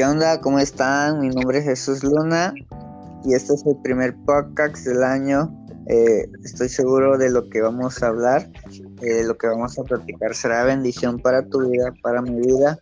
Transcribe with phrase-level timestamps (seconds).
[0.00, 0.40] ¿Qué onda?
[0.40, 1.20] ¿Cómo están?
[1.20, 2.54] Mi nombre es Jesús Luna
[3.22, 5.54] y este es el primer podcast del año.
[5.88, 8.50] Eh, estoy seguro de lo que vamos a hablar,
[9.02, 12.78] eh, lo que vamos a platicar será bendición para tu vida, para mi vida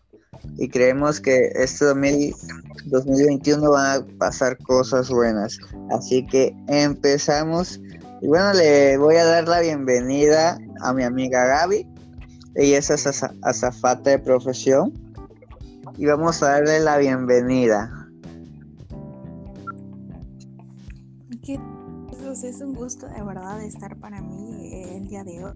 [0.59, 5.59] y creemos que este 2021 van a pasar cosas buenas.
[5.91, 7.81] Así que empezamos.
[8.23, 11.85] Y bueno, le voy a dar la bienvenida a mi amiga Gaby.
[12.55, 12.91] Ella es
[13.43, 15.08] azafata de profesión.
[15.99, 17.91] Y vamos a darle la bienvenida.
[22.45, 25.53] es un gusto de verdad estar para mí el día de hoy.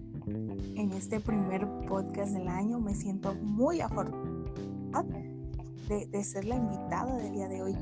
[0.75, 5.05] En este primer podcast del año me siento muy afortunada
[5.87, 7.77] de, ser la invitada del día de hoy.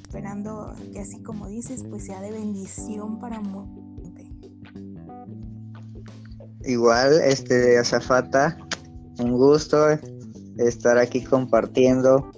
[0.00, 3.80] Esperando que así como dices, pues sea de bendición para mucha
[6.64, 8.58] Igual, este de Azafata,
[9.20, 9.86] un gusto
[10.58, 12.30] estar aquí compartiendo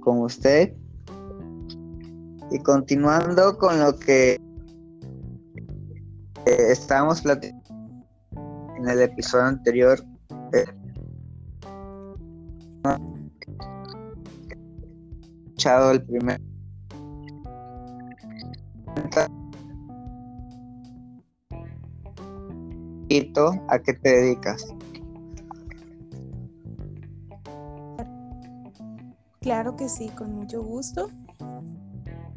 [0.00, 0.74] con usted.
[2.50, 4.34] Y continuando con lo que
[6.46, 7.64] eh, estábamos platicando
[8.78, 10.00] en el episodio anterior,
[10.52, 10.64] eh,
[15.46, 16.40] escuchado el primer
[23.68, 24.66] ¿A qué te dedicas?
[29.46, 31.08] Claro que sí, con mucho gusto.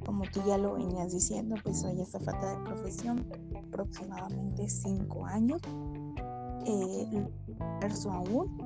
[0.05, 3.25] Como tú ya lo venías diciendo, pues soy falta de profesión,
[3.57, 5.59] aproximadamente cinco años.
[6.67, 7.27] Eh,
[8.11, 8.59] aún.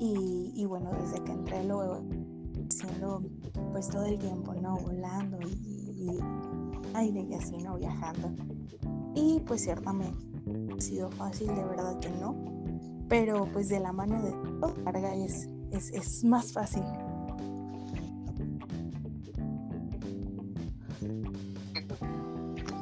[0.00, 2.02] Y, y, bueno, desde que entré lo
[2.68, 3.22] haciendo
[3.70, 4.76] pues todo el tiempo, ¿no?
[4.78, 6.20] Volando y, y
[6.94, 7.76] aire y así, ¿no?
[7.76, 8.32] Viajando.
[9.14, 10.18] Y pues ciertamente
[10.76, 12.34] ha sido fácil, de verdad que no.
[13.08, 16.82] Pero pues de la mano de todo, carga es, es, es más fácil.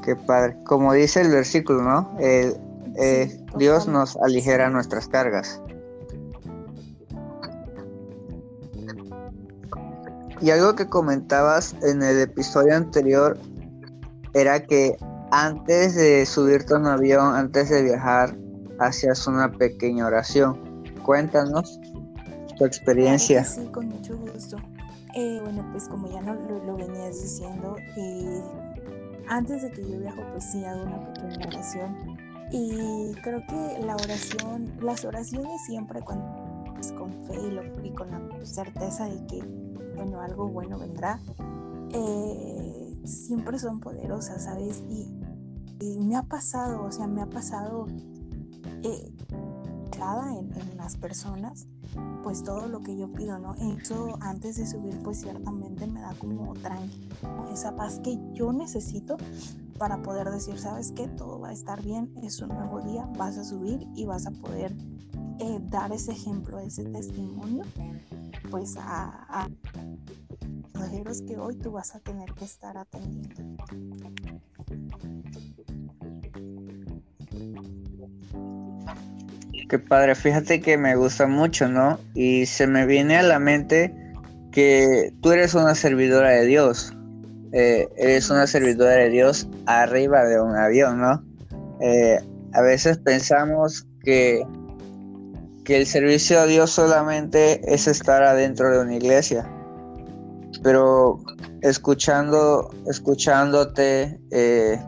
[0.06, 0.56] Qué padre.
[0.62, 2.16] Como dice el versículo, ¿no?
[2.20, 2.56] Eh,
[3.58, 5.60] Dios nos aligera nuestras cargas.
[10.40, 13.36] Y algo que comentabas en el episodio anterior
[14.32, 14.96] era que
[15.32, 18.36] antes de subirte a un avión, antes de viajar,
[18.78, 20.84] hacías una pequeña oración.
[21.04, 21.80] Cuéntanos
[22.56, 23.42] tu experiencia.
[23.42, 24.56] Sí, con mucho gusto.
[25.16, 28.42] Eh, bueno, pues como ya no lo, venías diciendo, eh,
[29.28, 32.16] antes de que yo viajo, pues sí hago una pequeña oración.
[32.52, 36.46] Y creo que la oración, las oraciones siempre cuando
[36.96, 37.34] con fe
[37.82, 39.42] y con la certeza de que
[39.96, 41.18] bueno, algo bueno vendrá,
[41.92, 44.84] eh, siempre son poderosas, ¿sabes?
[44.88, 45.12] Y,
[46.00, 47.86] me ha pasado, o sea, me ha pasado
[48.82, 51.66] eh, en, en, las personas,
[52.22, 53.54] pues todo lo que yo pido, ¿no?
[53.54, 57.14] Eso antes de subir, pues ciertamente me da como tranquilo,
[57.52, 59.16] esa paz que yo necesito
[59.78, 61.08] para poder decir, ¿sabes qué?
[61.08, 64.30] Todo va a estar bien, es un nuevo día, vas a subir y vas a
[64.30, 64.74] poder
[65.38, 67.64] eh, dar ese ejemplo, ese testimonio,
[68.50, 69.48] pues a, a
[70.72, 73.64] pasajeros que hoy tú vas a tener que estar atendiendo.
[79.68, 81.98] Qué padre, fíjate que me gusta mucho, ¿no?
[82.14, 83.94] Y se me viene a la mente
[84.52, 86.92] que tú eres una servidora de Dios.
[87.52, 91.24] Eh, eres una servidora de Dios arriba de un avión, ¿no?
[91.80, 92.18] Eh,
[92.52, 94.44] a veces pensamos que
[95.66, 99.50] que el servicio a Dios solamente es estar adentro de una iglesia.
[100.62, 101.18] Pero
[101.60, 104.80] escuchando, escuchándote eh,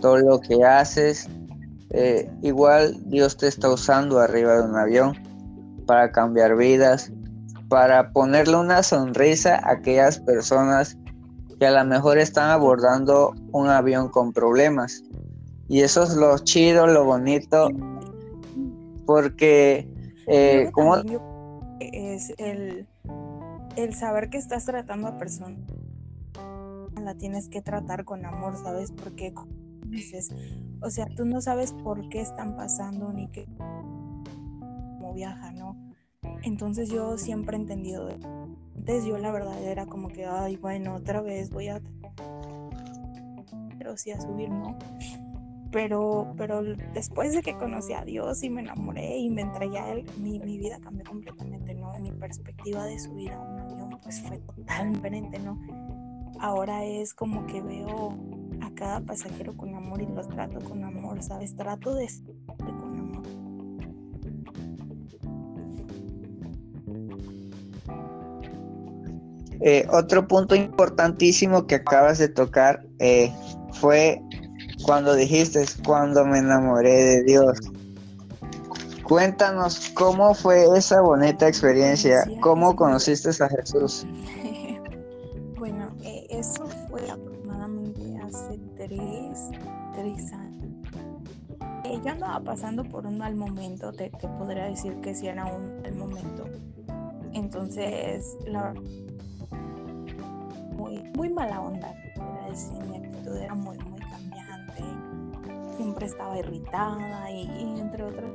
[0.00, 1.28] todo lo que haces,
[1.90, 5.14] eh, igual Dios te está usando arriba de un avión
[5.86, 7.12] para cambiar vidas,
[7.68, 10.96] para ponerle una sonrisa a aquellas personas
[11.58, 15.02] que a lo mejor están abordando un avión con problemas.
[15.68, 17.70] Y eso es lo chido, lo bonito,
[19.04, 19.88] porque
[20.26, 20.96] eh, ¿cómo?
[21.80, 22.86] Es el,
[23.76, 25.60] el saber que estás tratando a personas.
[27.00, 28.90] La tienes que tratar con amor, ¿sabes?
[28.92, 29.32] Porque
[29.86, 30.30] dices,
[30.82, 35.76] o sea, tú no sabes por qué están pasando ni qué cómo viajan, ¿no?
[36.42, 38.08] Entonces yo siempre he entendido.
[38.76, 41.80] Antes yo la verdad era como que, ay, bueno, otra vez voy a
[43.78, 44.76] pero sí a subir, ¿no?
[45.76, 46.62] pero, pero
[46.94, 50.38] después de que conocí a Dios y me enamoré y me entregué a Él, mi,
[50.38, 51.92] mi vida cambió completamente, ¿no?
[52.00, 55.60] Mi perspectiva de subir a un avión pues fue totalmente ¿no?
[56.40, 58.16] Ahora es como que veo
[58.60, 61.54] a cada pasajero con amor y los trato con amor, ¿sabes?
[61.56, 62.08] Trato de
[62.56, 63.22] con amor.
[69.60, 73.32] Eh, otro punto importantísimo que acabas de tocar eh,
[73.72, 74.20] fue
[74.84, 77.58] cuando dijiste, cuando me enamoré de Dios.
[79.02, 84.06] Cuéntanos cómo fue esa bonita experiencia, cómo conociste a Jesús.
[92.06, 95.82] Yo andaba pasando por un mal momento, te, te podría decir que sí era un
[95.82, 96.44] mal momento.
[97.32, 98.72] Entonces, la
[100.76, 101.92] muy, muy mala onda,
[102.48, 104.84] decir, mi actitud era muy, muy cambiante,
[105.76, 108.30] siempre estaba irritada y, entre otros.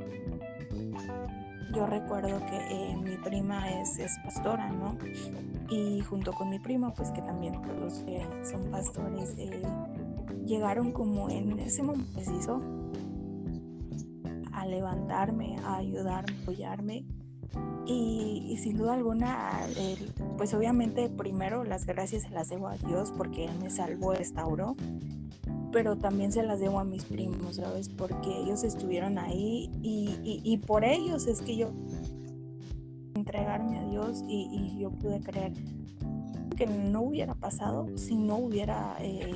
[1.73, 4.97] Yo recuerdo que eh, mi prima es, es, pastora, ¿no?
[5.69, 9.61] Y junto con mi prima, pues que también todos eh, son pastores, eh,
[10.45, 12.80] llegaron como en ese momento preciso
[14.61, 17.03] a levantarme, a ayudarme, a apoyarme
[17.87, 19.65] y, sin duda alguna,
[20.37, 24.75] pues obviamente primero las gracias se las debo a Dios porque Él me salvó, restauró,
[25.71, 27.89] pero también se las debo a mis primos, ¿sabes?
[27.89, 31.71] Porque ellos estuvieron ahí y, por ellos es que yo
[33.15, 35.53] entregarme a Dios y, yo pude creer
[36.55, 39.33] que no hubiera pasado si no hubiera, eh,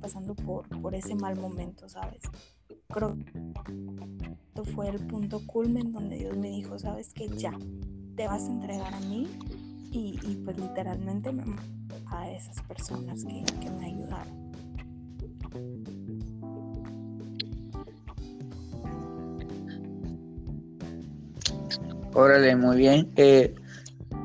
[0.00, 2.22] pasando por, por ese mal momento, ¿sabes?
[2.92, 3.16] Creo
[4.64, 7.52] fue el punto culmen donde Dios me dijo, sabes que ya,
[8.16, 9.28] te vas a entregar a mí
[9.92, 11.42] y, pues literalmente me
[12.06, 14.50] a esas personas que, me ayudaron.
[22.12, 23.08] Órale, muy bien.
[23.16, 23.54] Eh,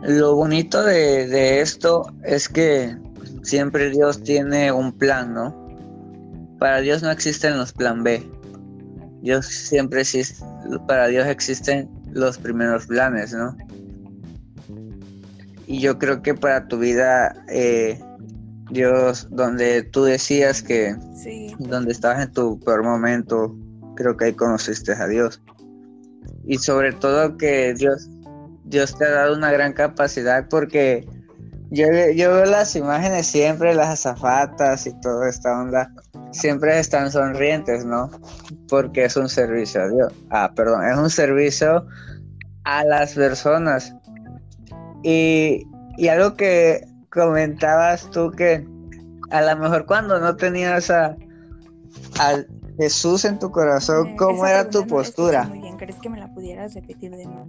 [0.04, 2.98] lo bonito de, de, esto es que
[3.44, 5.68] siempre Dios tiene un plan, ¿no?
[6.60, 8.24] Para Dios no existen los plan B.
[9.26, 10.46] Dios siempre existe,
[10.88, 13.58] para Dios existen los primeros planes, ¿no?
[15.66, 18.00] Y yo creo que para tu vida, eh,
[18.70, 20.96] Dios, donde tú decías que,
[21.58, 23.58] donde estabas en tu peor momento,
[23.96, 25.42] creo que ahí conociste a Dios.
[26.46, 28.08] Y sobre todo que Dios,
[28.66, 31.04] Dios te ha dado una gran capacidad porque
[31.72, 35.92] yo, yo veo las imágenes siempre, las azafatas y toda esta onda
[36.36, 38.10] siempre están sonrientes, ¿no?
[38.68, 40.14] Porque es un servicio a Dios.
[40.30, 41.86] Ah, perdón, es un servicio
[42.66, 43.96] a las personas.
[45.04, 45.66] Y,
[46.10, 48.68] algo que comentabas tú que
[49.32, 51.16] a lo mejor cuando no tenías a,
[52.78, 55.46] Jesús en tu corazón, eh, ¿cómo era tu postura?
[55.46, 57.48] Muy bien, ¿crees que me la pudieras repetir de nuevo?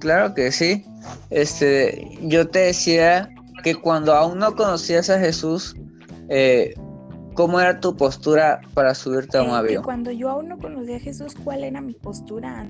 [0.00, 0.84] Claro que sí.
[1.30, 3.28] Este, yo te decía
[3.62, 5.74] que cuando aún no conocías a Jesús,
[6.28, 6.74] eh,
[7.34, 9.84] ¿cómo era tu postura para subirte a un eh, avión?
[9.84, 12.66] Cuando yo aún no conocía a Jesús, ¿cuál era mi postura?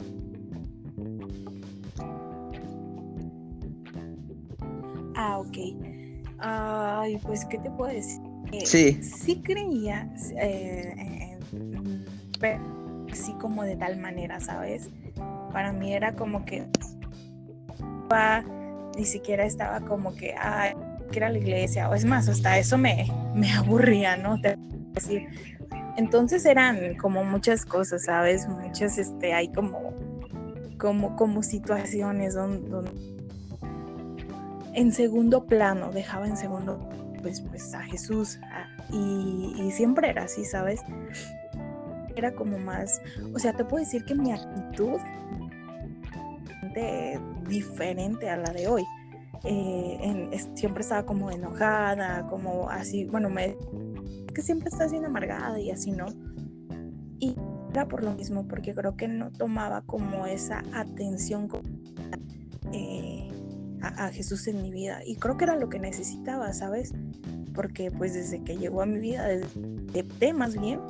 [5.17, 5.57] Ah, ok.
[6.39, 8.21] Ay, pues, ¿qué te puedo decir?
[8.53, 9.03] Eh, sí.
[9.03, 10.09] Sí creía,
[12.41, 12.61] pero
[13.11, 14.91] así como de tal manera, ¿sabes?
[15.53, 16.67] Para mí era como que
[18.97, 20.75] ni siquiera estaba como que, ay,
[21.11, 24.39] que era la iglesia, o es más, hasta eso me, me aburría, ¿no?
[24.93, 25.27] Decir.
[25.97, 28.49] Entonces eran como muchas cosas, ¿sabes?
[28.49, 29.95] Muchas, este, hay como,
[30.79, 32.91] como, como situaciones donde,
[34.75, 36.89] en segundo plano, dejaba en segundo,
[37.23, 38.41] pues, pues a Jesús,
[38.91, 40.81] y, y siempre era así, ¿sabes?
[42.17, 43.01] Era como más,
[43.35, 44.99] o sea, te puedo decir que mi actitud
[47.49, 48.85] diferente a la de hoy.
[49.45, 53.57] Eh, siempre estaba como enojada, como así, bueno, me,
[54.35, 56.07] que siempre está así amargada y así, ¿no?
[57.19, 57.37] Y
[57.71, 61.49] era por lo mismo, porque creo que no tomaba como esa atención
[62.73, 63.29] eh,
[63.83, 65.01] a, Jesús en mi vida.
[65.05, 66.95] Y creo que era lo que necesitaba, ¿sabes?
[67.53, 70.81] Porque pues desde que llegó a mi vida, desde más bien,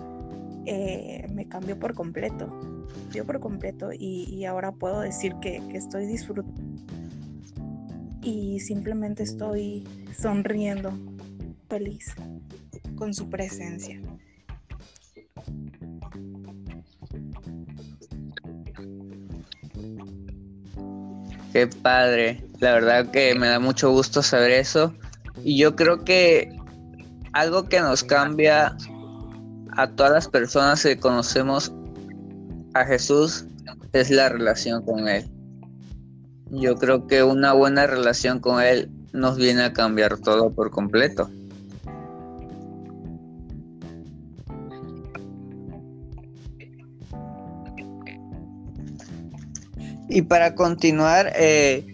[0.66, 2.73] eh, me cambió por completo
[3.22, 6.60] por completo y, ahora puedo decir que, estoy disfrutando
[8.22, 9.86] y simplemente estoy
[10.18, 10.92] sonriendo,
[11.68, 12.14] feliz
[12.96, 14.00] con su presencia.
[21.52, 24.92] Qué padre, la verdad que me da mucho gusto saber eso
[25.44, 26.48] y yo creo que
[27.32, 28.76] algo que nos cambia
[29.76, 31.72] a todas las personas que conocemos
[32.74, 33.46] a Jesús
[33.92, 35.24] es la relación con Él.
[36.50, 41.30] Yo creo que una buena relación con Él nos viene a cambiar todo por completo.
[50.08, 51.84] Y para continuar, eh,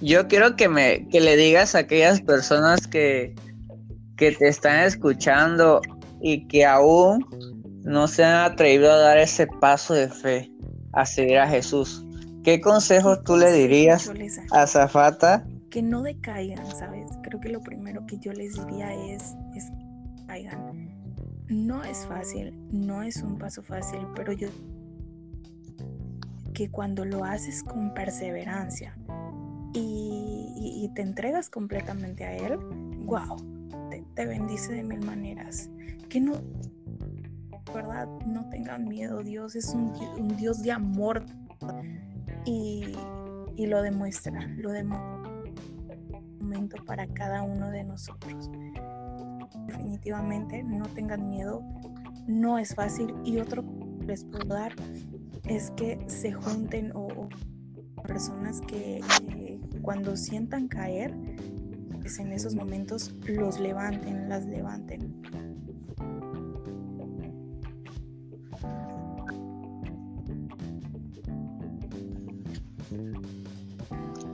[0.00, 3.34] yo quiero que me que le digas a aquellas personas que,
[4.16, 5.80] que te están escuchando
[6.20, 7.24] y que aún
[7.90, 10.50] no se han atrevido a dar ese paso de fe
[10.92, 12.06] a seguir a Jesús.
[12.44, 14.10] ¿Qué consejos tú le dirías
[14.52, 15.44] a Zafata?
[15.70, 17.10] Que no decaigan, ¿sabes?
[17.22, 19.64] Creo que lo primero que yo les diría es, es
[20.16, 20.88] que caigan.
[21.48, 24.48] No es fácil, no es un paso fácil, pero yo
[26.54, 28.96] que cuando lo haces con perseverancia
[29.74, 32.56] y, te entregas completamente a Él,
[33.04, 33.36] wow,
[34.14, 35.70] te, bendice de mil maneras.
[36.08, 36.32] Que no,
[37.72, 38.08] ¿verdad?
[38.26, 39.92] No tengan miedo, Dios es un,
[40.36, 41.24] Dios de amor
[42.44, 42.94] y,
[43.56, 45.30] y lo demuestra, lo demuestra
[46.50, 48.50] momento para cada uno de nosotros.
[49.66, 51.62] Definitivamente no tengan miedo,
[52.26, 53.64] no es fácil y otro
[54.04, 54.72] les puedo dar
[55.44, 57.28] es que se junten o,
[58.06, 59.00] personas que
[59.82, 61.14] cuando sientan caer,
[62.00, 65.22] pues en esos momentos los levanten, las levanten.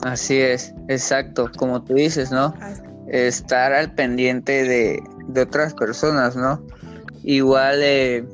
[0.07, 2.55] Así es, exacto, como tú dices, ¿no?
[3.09, 5.03] Estar al pendiente de,
[5.41, 6.65] otras personas, ¿no?
[7.25, 8.25] Igual, eh,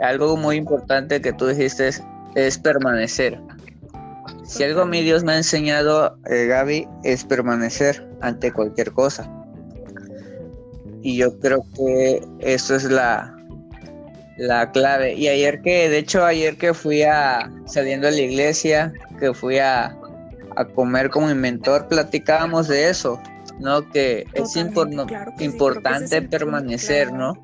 [0.00, 2.02] algo muy importante que tú dijiste es
[2.34, 3.38] es permanecer.
[4.44, 9.30] Si algo a mí Dios me ha enseñado, eh, Gaby, es permanecer ante cualquier cosa.
[11.02, 13.34] Y yo creo que eso es la,
[14.36, 15.14] la clave.
[15.14, 19.58] Y ayer que, de hecho, ayer que fui a, saliendo de la iglesia, que fui
[19.58, 19.96] a,
[20.56, 23.20] a comer como inventor, platicábamos de eso,
[23.58, 23.88] ¿no?
[23.90, 27.34] Que es importante permanecer, ¿no?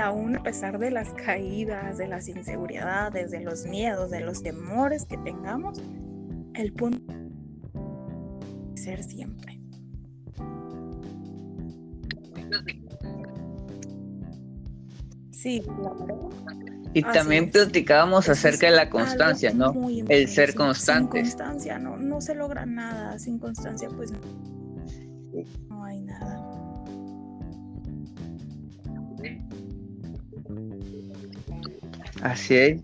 [0.00, 5.04] aún a pesar de las caídas, de las inseguridades, de los miedos, de los temores
[5.04, 5.80] que tengamos,
[6.54, 7.12] el punto
[8.74, 9.60] es ser siempre.
[15.30, 16.28] Sí, claro.
[16.92, 19.74] Y también platicábamos acerca de la constancia, ¿no?
[20.08, 21.18] El ser constante.
[21.18, 24.12] Sin constancia no, no se logra nada, sin constancia pues
[25.68, 26.50] no hay nada.
[32.22, 32.80] Así es.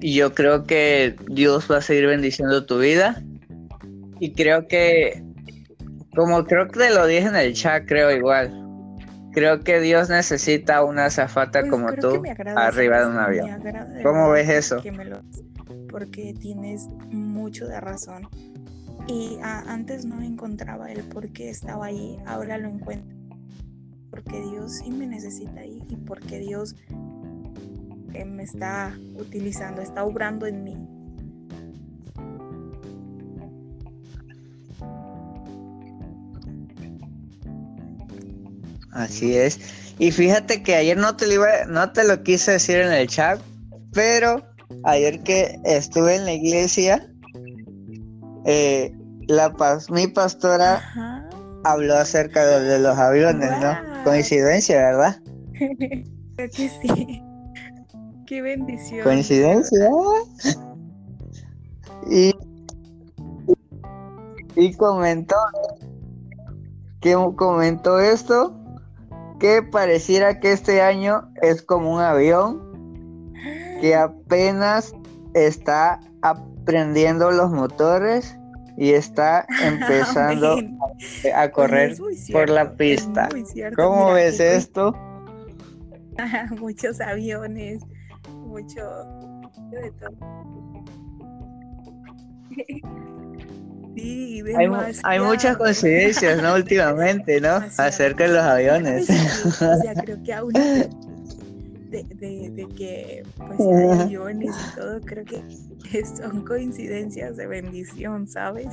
[0.00, 3.22] Y yo creo que Dios va a seguir bendiciendo tu vida.
[4.18, 5.22] Y creo que,
[6.14, 8.59] como creo que te lo dije en el chat, creo igual.
[9.32, 12.22] Creo que Dios necesita una zafata pues como tú
[12.56, 13.62] arriba de un avión.
[14.02, 14.82] ¿Cómo ves eso?
[15.90, 18.28] porque tienes mucho de razón.
[19.06, 23.16] Y antes no encontraba el por qué estaba ahí, ahora lo encuentro.
[24.10, 26.76] Porque Dios sí me necesita ahí y porque Dios
[28.26, 30.76] me está utilizando, está obrando en mí.
[38.92, 39.60] Así es.
[39.98, 43.06] Y fíjate que ayer no te lo iba, no te lo quise decir en el
[43.06, 43.40] chat,
[43.92, 44.42] pero
[44.84, 47.06] ayer que estuve en la iglesia,
[48.46, 48.92] eh,
[49.28, 49.52] la
[49.90, 50.82] mi pastora
[51.64, 54.04] habló acerca de, los aviones, ¿no?
[54.04, 55.16] Coincidencia, ¿verdad?
[56.36, 57.22] Creo que sí.
[58.26, 59.02] Qué bendición.
[59.02, 59.90] Coincidencia.
[62.10, 62.34] Y,
[64.56, 65.36] y comentó
[67.00, 68.59] que comentó esto
[69.40, 73.32] que pareciera que este año es como un avión
[73.80, 74.94] que apenas
[75.34, 78.38] está aprendiendo los motores
[78.76, 80.58] y está empezando
[81.34, 81.96] a correr
[82.30, 83.28] por la pista.
[83.74, 84.94] ¿Cómo ves esto?
[86.60, 87.82] Muchos aviones,
[88.46, 88.82] mucho
[89.70, 90.16] de todo.
[94.56, 94.68] Hay,
[95.02, 96.54] hay, muchas coincidencias, ¿no?
[96.56, 97.60] Últimamente, ¿no?
[97.76, 99.08] Acerca de los aviones.
[99.10, 100.88] o sea, creo que aún de,
[102.04, 105.42] de, de, que pues hay aviones y todo, creo que
[106.16, 108.68] son coincidencias de bendición, ¿sabes?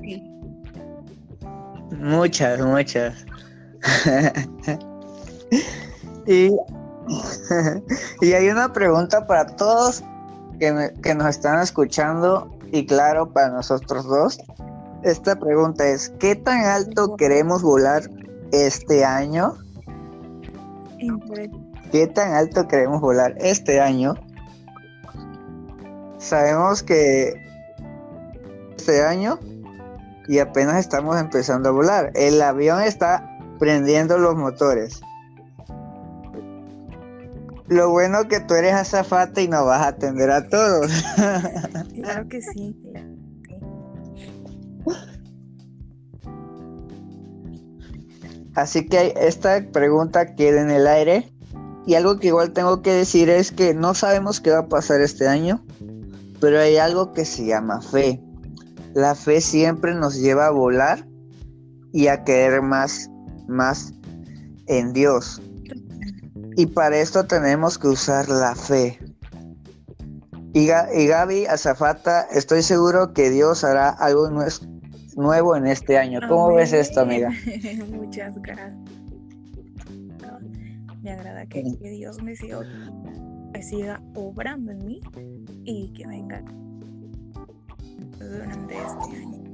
[0.00, 0.22] sí.
[1.98, 3.24] Muchas, muchas.
[6.26, 6.50] y,
[8.20, 10.02] y hay una pregunta para todos
[10.58, 14.38] que, que nos están escuchando y claro, para nosotros dos.
[15.02, 18.10] Esta pregunta es, ¿qué tan alto queremos volar
[18.52, 19.54] este año?
[21.92, 24.14] ¿Qué tan alto queremos volar este año?
[26.18, 27.34] Sabemos que
[28.76, 29.38] este año
[30.26, 32.10] y apenas estamos empezando a volar.
[32.14, 35.00] El avión está prendiendo los motores.
[37.68, 40.90] Lo bueno que tú eres azafata y no vas a atender a todos.
[41.94, 42.76] Claro que sí.
[48.54, 51.30] Así que esta pregunta queda en el aire.
[51.86, 55.00] Y algo que igual tengo que decir es que no sabemos qué va a pasar
[55.00, 55.64] este año,
[56.40, 58.22] pero hay algo que se llama fe.
[58.94, 61.06] La fe siempre nos lleva a volar
[61.92, 63.10] y a querer más,
[63.48, 63.92] más
[64.66, 65.42] en Dios.
[66.56, 68.98] Y para esto tenemos que usar la fe.
[70.52, 74.30] Y, Gaby Azafata, estoy seguro que Dios hará algo
[75.16, 76.20] nuevo en este año.
[76.28, 77.30] ¿Cómo ves esto, amiga?
[77.90, 78.72] Muchas gracias.
[81.02, 82.60] Me agrada que, Dios me siga,
[83.52, 85.00] me siga obrando en mí
[85.64, 86.42] y que venga
[88.20, 89.44] durante este año.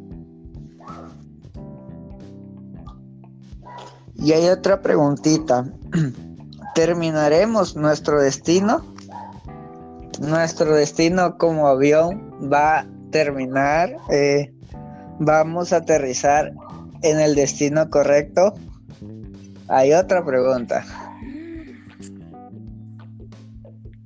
[4.17, 5.65] Y hay otra preguntita.
[6.75, 8.85] ¿Terminaremos nuestro destino?
[10.21, 13.97] Nuestro destino como avión va a terminar.
[14.11, 14.53] Eh,
[15.19, 16.53] vamos a aterrizar
[17.03, 18.55] en el destino correcto.
[19.69, 20.85] Hay otra pregunta.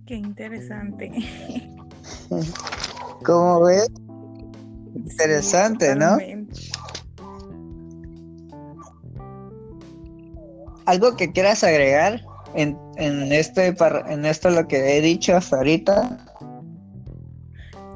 [0.07, 1.11] Qué interesante.
[3.25, 3.89] ¿Cómo ves?
[4.95, 6.19] Interesante, ¿no?
[10.87, 12.21] ¿Algo que quieras agregar
[12.55, 13.75] en, en, este,
[14.09, 16.19] en esto lo que he dicho hasta ahorita?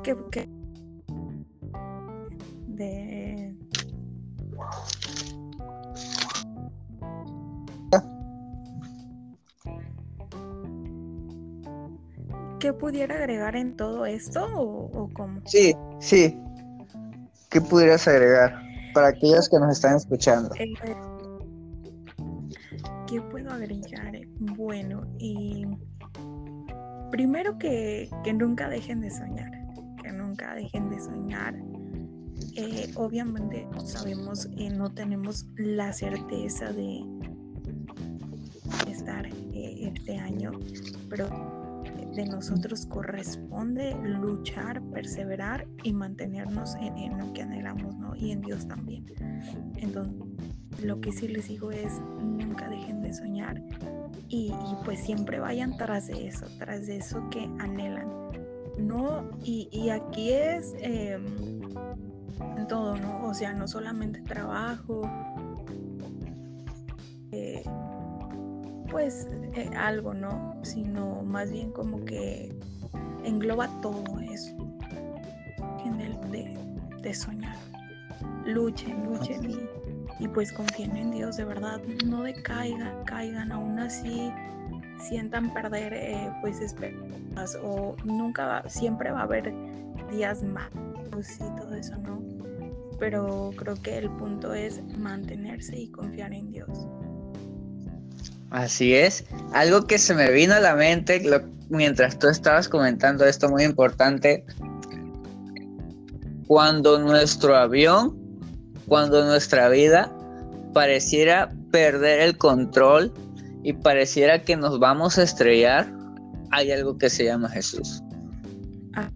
[0.02, 0.48] ¿Qué, qué?
[2.66, 3.54] De...
[12.60, 15.40] ¿Qué pudiera agregar en todo esto o, o cómo?
[15.46, 16.36] Sí, sí.
[17.50, 18.60] ¿Qué pudieras agregar
[18.94, 20.54] para aquellos que nos están escuchando?
[20.56, 20.74] Eh,
[23.08, 24.12] ¿Qué puedo agregar?
[24.38, 25.64] Bueno, y
[27.10, 29.50] primero que, nunca dejen de soñar,
[30.02, 31.54] que nunca dejen de soñar.
[32.54, 37.02] Eh, obviamente sabemos, eh, no tenemos la certeza de
[38.90, 40.52] estar eh, este año,
[41.08, 41.57] pero
[42.18, 48.16] de nosotros corresponde luchar, perseverar y mantenernos en, lo que anhelamos, ¿no?
[48.16, 49.06] Y en Dios también.
[49.76, 50.14] Entonces,
[50.82, 53.62] lo que sí les digo es, nunca dejen de soñar
[54.28, 54.52] y,
[54.84, 58.08] pues siempre vayan tras de eso, tras de eso que anhelan.
[58.80, 61.24] No, y, aquí es em,
[62.68, 63.28] todo, ¿no?
[63.28, 65.02] O sea, no solamente trabajo,
[67.30, 67.62] eh,
[68.90, 70.56] pues eh, algo, ¿no?
[70.62, 72.54] Sino más bien como que
[73.24, 74.56] engloba todo eso
[75.84, 76.56] en el de,
[77.02, 77.56] de soñar.
[78.44, 79.78] Luchen, luchen y
[80.20, 84.32] y pues confíen en Dios, de verdad, no decaigan, caigan, aún así
[84.98, 89.54] sientan perder eh, pues esperanzas o nunca va, siempre va a haber
[90.10, 92.20] días malos y todo eso, ¿no?
[92.98, 96.88] Pero creo que el punto es mantenerse y confiar en Dios.
[98.50, 99.24] Así es.
[99.52, 101.22] Algo que se me vino a la mente
[101.68, 104.44] mientras tú estabas comentando esto muy importante.
[106.46, 108.18] Cuando nuestro avión
[108.88, 110.10] cuando nuestra vida
[110.72, 113.12] pareciera perder el control
[113.62, 115.92] y pareciera que nos vamos a estrellar,
[116.50, 118.02] hay algo que se llama Jesús.
[118.94, 119.10] Ah.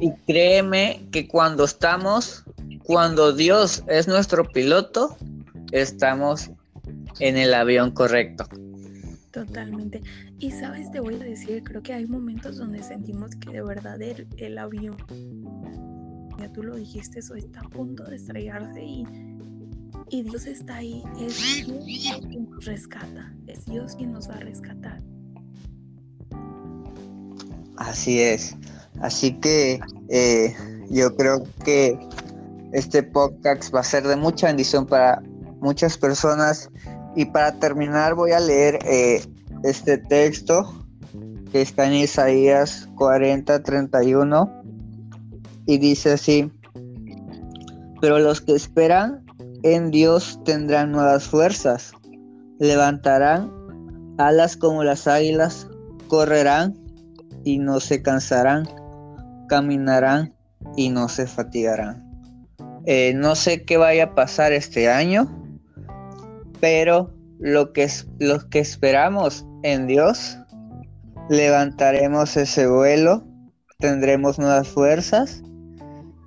[0.00, 2.44] Y créeme que cuando estamos,
[2.84, 5.16] cuando Dios es nuestro piloto,
[5.72, 6.50] estamos
[7.20, 8.44] en el avión correcto.
[9.30, 10.02] Totalmente.
[10.38, 14.02] Y sabes, te voy a decir, creo que hay momentos donde sentimos que de verdad
[14.02, 14.96] el, el avión
[16.40, 19.04] ya tú lo dijiste, eso está a punto de estrellarse y,
[20.08, 21.02] y Dios está ahí.
[21.20, 25.02] Es Dios quien nos rescata, es Dios quien nos va a rescatar.
[27.76, 28.56] Así es.
[29.00, 30.54] Así que eh,
[30.90, 31.98] yo creo que
[32.72, 35.22] este podcast va a ser de mucha bendición para
[35.60, 36.70] muchas personas.
[37.16, 39.22] Y para terminar voy a leer eh,
[39.64, 40.86] este texto
[41.52, 44.62] que está en Isaías 40, 31
[45.66, 46.50] y dice así,
[48.00, 49.24] pero los que esperan
[49.62, 51.92] en Dios tendrán nuevas fuerzas,
[52.58, 53.52] levantarán
[54.18, 55.68] alas como las águilas,
[56.08, 56.78] correrán
[57.44, 58.68] y no se cansarán,
[59.48, 60.34] caminarán
[60.76, 62.06] y no se fatigarán.
[62.86, 65.39] Eh, no sé qué vaya a pasar este año,
[66.60, 70.38] pero lo que, los que esperamos en Dios,
[71.28, 73.24] levantaremos ese vuelo,
[73.78, 75.42] tendremos nuevas fuerzas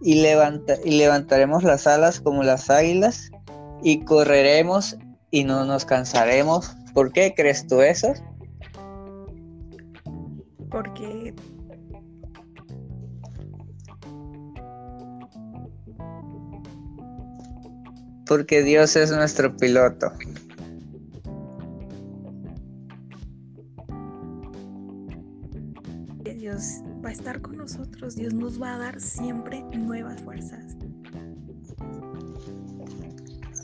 [0.01, 3.31] y, levanta, y levantaremos las alas como las águilas
[3.83, 4.97] y correremos
[5.31, 6.75] y no nos cansaremos.
[6.93, 8.13] ¿Por qué crees tú eso?
[10.73, 11.35] porque
[18.35, 20.11] porque Dios es nuestro piloto.
[26.23, 30.75] Dios va a estar con nosotros, Dios nos va a dar siempre nuevas fuerzas.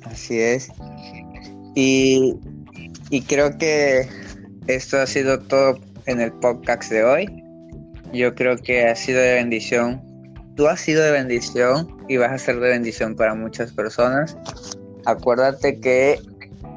[0.03, 0.69] Así es.
[1.73, 2.35] Y,
[3.09, 4.07] y creo que
[4.67, 7.43] esto ha sido todo en el podcast de hoy.
[8.13, 9.99] Yo creo que ha sido de bendición.
[10.55, 14.37] Tú has sido de bendición y vas a ser de bendición para muchas personas.
[15.05, 16.19] Acuérdate que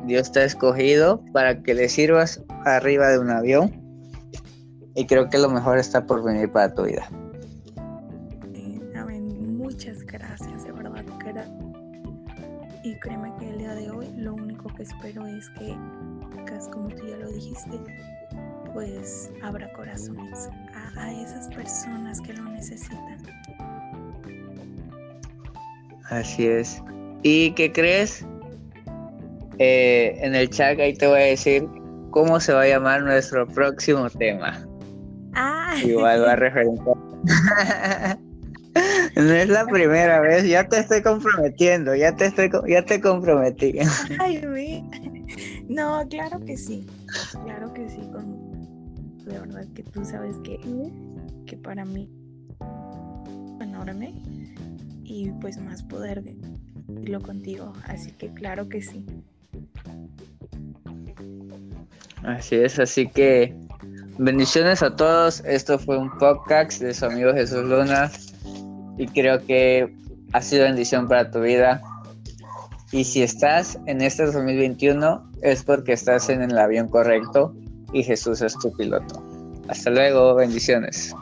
[0.05, 3.83] Dios te ha escogido para que le sirvas arriba de un avión.
[4.95, 7.09] Y creo que lo mejor está por venir para tu vida.
[8.95, 9.57] Amén.
[9.57, 11.03] Muchas gracias, de verdad.
[12.85, 15.75] Y créeme que el día de hoy lo único que espero es que,
[16.71, 17.81] como tú ya lo dijiste,
[18.75, 20.51] pues abra corazones
[20.97, 23.19] a, esas personas que lo necesitan.
[26.13, 26.83] Así es.
[27.23, 28.27] ¿Y qué crees?
[29.59, 31.67] Eh, en el chat ahí te voy a decir
[32.11, 34.63] cómo se va a llamar nuestro próximo tema.
[35.33, 35.75] Ah.
[35.83, 36.97] Igual va a referenciar.
[39.17, 43.79] no es la primera vez, ya te estoy comprometiendo, ya te estoy ya te comprometí.
[44.19, 44.85] Ay,
[45.69, 46.87] no, claro que sí.
[47.45, 48.53] Claro que sí, con
[49.25, 50.59] de verdad que tú sabes que,
[51.47, 52.11] que para mí
[53.61, 54.13] enorme
[55.13, 56.23] y pues más poder
[56.89, 57.75] lo contigo.
[57.87, 59.05] Así que claro que sí.
[62.23, 63.55] Así es, así que
[64.19, 65.41] bendiciones a todos.
[65.45, 68.11] Esto fue un podcast de su amigo Jesús Luna
[68.97, 69.95] y creo que
[70.33, 71.83] ha sido bendición para tu vida.
[72.91, 77.55] Y si estás en este 2021 es porque estás en el avión correcto
[77.93, 79.23] y Jesús es tu piloto.
[79.69, 81.15] Hasta luego, bendiciones.